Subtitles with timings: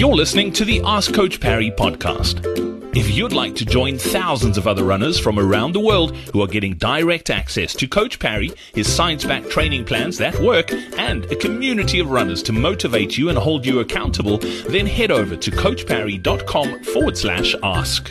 [0.00, 2.96] You're listening to the Ask Coach Parry podcast.
[2.96, 6.46] If you'd like to join thousands of other runners from around the world who are
[6.46, 11.36] getting direct access to Coach Parry, his science backed training plans that work, and a
[11.36, 14.38] community of runners to motivate you and hold you accountable,
[14.70, 18.10] then head over to coachparry.com forward slash ask.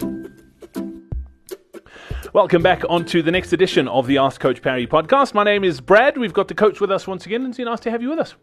[2.34, 5.34] Welcome back onto the next edition of the Ask Coach Parry podcast.
[5.34, 6.20] My name is Brad.
[6.20, 8.20] We've got the coach with us once again, and it's nice to have you with
[8.20, 8.36] us.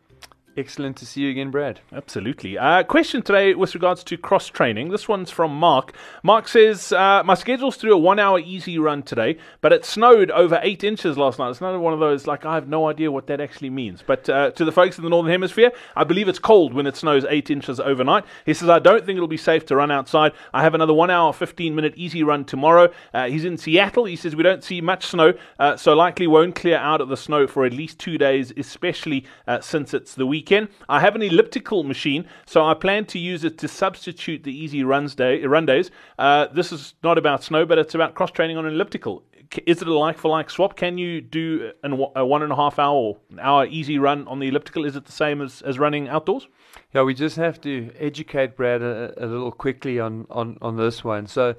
[0.59, 1.81] Excellent to see you again, Brad.
[1.93, 2.57] Absolutely.
[2.57, 4.89] Uh, question today with regards to cross training.
[4.89, 5.93] This one's from Mark.
[6.23, 10.31] Mark says, uh, My schedule's through a one hour easy run today, but it snowed
[10.31, 11.51] over eight inches last night.
[11.51, 14.03] It's another one of those, like, I have no idea what that actually means.
[14.07, 16.97] But uh, to the folks in the Northern Hemisphere, I believe it's cold when it
[16.97, 18.25] snows eight inches overnight.
[18.47, 20.33] He says, I don't think it'll be safe to run outside.
[20.55, 22.91] I have another one hour, 15 minute easy run tomorrow.
[23.13, 24.07] Uh, he's in Seattle.
[24.07, 27.17] He says, We don't see much snow, uh, so likely won't clear out of the
[27.19, 30.69] snow for at least two days, especially uh, since it's the weekend.
[30.89, 34.85] I have an elliptical machine, so I plan to use it to substitute the easy
[34.85, 35.91] runs day run days.
[36.19, 39.25] Uh, this is not about snow, but it's about cross training on an elliptical.
[39.65, 40.77] Is it a like for like swap?
[40.77, 44.27] Can you do an, a one and a half hour or an hour easy run
[44.29, 44.85] on the elliptical?
[44.85, 46.49] Is it the same as, as running outdoors?
[46.93, 51.05] Yeah, we just have to educate Brad a, a little quickly on, on, on this
[51.05, 51.27] one.
[51.27, 51.55] So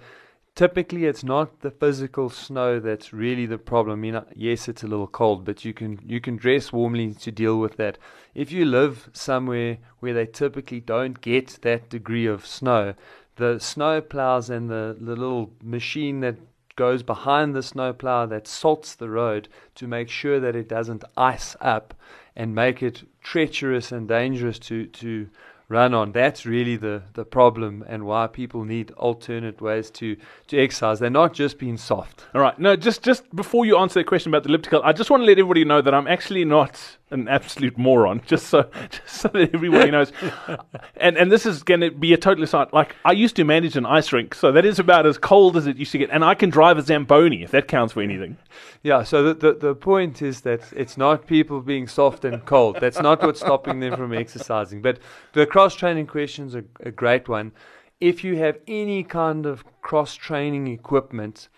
[0.58, 4.04] typically it's not the physical snow that's really the problem.
[4.36, 7.78] Yes, it's a little cold, but you can you can dress warmly to deal with
[7.78, 7.98] that.
[8.34, 12.96] If you live somewhere where they typically don't get that degree of snow,
[13.36, 16.38] the snow plows and the, the little machine that
[16.76, 21.04] goes behind the snow plow that salts the road to make sure that it doesn't
[21.16, 21.94] ice up
[22.36, 25.30] and make it treacherous and dangerous to to
[25.70, 26.12] run on.
[26.12, 30.16] That's really the, the problem and why people need alternate ways to,
[30.48, 31.00] to exercise.
[31.00, 32.26] They're not just being soft.
[32.34, 32.58] All right.
[32.58, 35.26] No, just just before you answer the question about the elliptical, I just want to
[35.26, 39.54] let everybody know that I'm actually not an absolute moron, just so just so that
[39.54, 40.12] everybody knows.
[40.98, 42.68] and and this is going to be a total aside.
[42.74, 45.68] Like I used to manage an ice rink, so that is about as cold as
[45.68, 48.38] it used to get, and I can drive a zamboni if that counts for anything.
[48.84, 49.04] Yeah.
[49.04, 52.78] So the the, the point is that it's not people being soft and cold.
[52.80, 54.82] That's not what's stopping them from exercising.
[54.82, 55.00] But
[55.34, 57.52] the cross training question is a, a great one.
[58.00, 61.50] If you have any kind of cross training equipment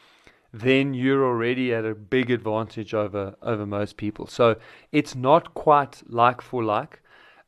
[0.54, 4.26] then you're already at a big advantage over over most people.
[4.26, 4.56] So
[4.94, 7.02] it's not quite like for like.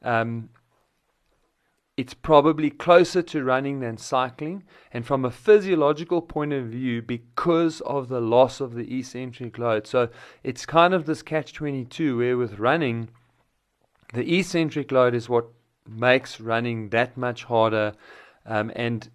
[0.04, 0.50] Um,
[1.96, 7.80] it's probably closer to running than cycling, and from a physiological point of view, because
[7.80, 9.88] of the loss of the eccentric load.
[9.88, 10.10] So
[10.44, 13.10] it's kind of this catch 22 where with running,
[14.14, 15.48] the eccentric load is what
[15.88, 17.94] makes running that much harder
[18.46, 19.10] um, and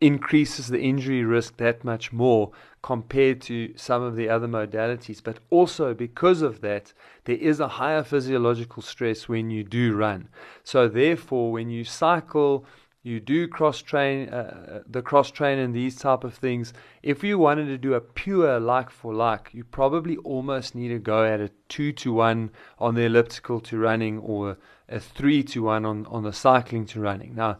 [0.00, 2.50] increases the injury risk that much more
[2.82, 5.22] compared to some of the other modalities.
[5.22, 6.92] But also because of that,
[7.24, 10.28] there is a higher physiological stress when you do run.
[10.62, 12.66] So therefore, when you cycle,
[13.04, 16.72] you do cross train, uh, the cross train and these type of things.
[17.02, 20.98] If you wanted to do a pure like for like, you probably almost need to
[20.98, 24.56] go at a two to one on the elliptical to running or
[24.88, 27.34] a three to one on, on the cycling to running.
[27.34, 27.58] Now,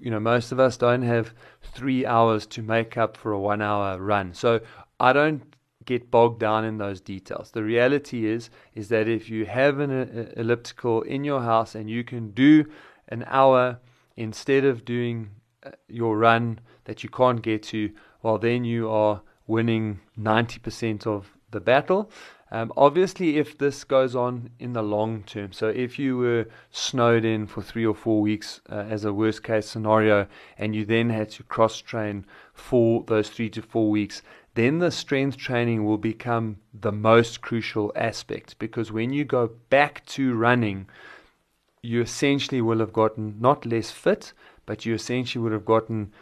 [0.00, 3.62] you know, most of us don't have three hours to make up for a one
[3.62, 4.34] hour run.
[4.34, 4.60] So
[4.98, 7.52] I don't get bogged down in those details.
[7.52, 11.88] The reality is, is that if you have an uh, elliptical in your house and
[11.88, 12.64] you can do
[13.08, 13.78] an hour
[14.16, 15.30] instead of doing
[15.64, 17.90] uh, your run that you can't get to,
[18.22, 22.10] well, then you are winning 90% of the battle.
[22.52, 27.24] Um, obviously, if this goes on in the long term, so if you were snowed
[27.24, 30.26] in for three or four weeks uh, as a worst case scenario,
[30.58, 34.22] and you then had to cross train for those three to four weeks,
[34.54, 40.04] then the strength training will become the most crucial aspect because when you go back
[40.06, 40.88] to running,
[41.82, 44.32] you essentially will have gotten not less fit,
[44.66, 46.12] but you essentially would have gotten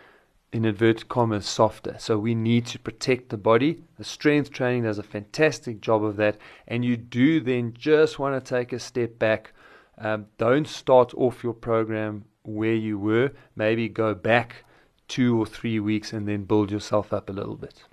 [0.53, 1.97] in inverted commas, softer.
[1.99, 3.83] So we need to protect the body.
[3.99, 6.39] The strength training does a fantastic job of that.
[6.67, 9.53] And you do then just want to take a step back.
[9.99, 13.33] Um, don't start off your program where you were.
[13.57, 14.65] Maybe go back
[15.07, 17.85] two or three weeks and then build yourself up a little bit.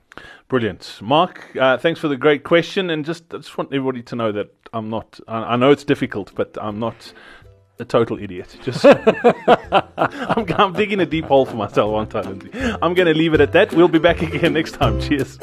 [0.47, 1.53] Brilliant, Mark.
[1.59, 4.49] Uh, thanks for the great question, and just I just want everybody to know that
[4.71, 5.19] I'm not.
[5.27, 7.11] I, I know it's difficult, but I'm not
[7.79, 8.57] a total idiot.
[8.63, 12.49] Just I'm, I'm, digging a deep hole for myself one time.
[12.81, 13.73] I'm going to leave it at that.
[13.73, 15.01] We'll be back again next time.
[15.01, 15.39] Cheers.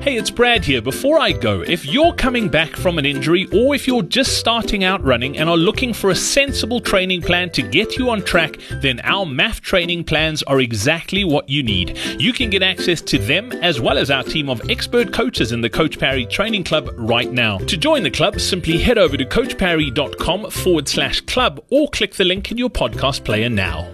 [0.00, 0.80] Hey, it's Brad here.
[0.80, 4.84] Before I go, if you're coming back from an injury or if you're just starting
[4.84, 8.56] out running and are looking for a sensible training plan to get you on track,
[8.80, 11.98] then our MAF training plans are exactly what you need.
[12.18, 15.60] You can get access to them as well as our team of expert coaches in
[15.60, 17.58] the Coach Parry Training Club right now.
[17.58, 22.24] To join the club, simply head over to coachparry.com forward slash club or click the
[22.24, 23.92] link in your podcast player now.